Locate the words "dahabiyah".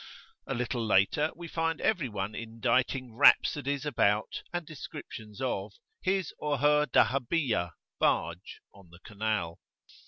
6.87-7.73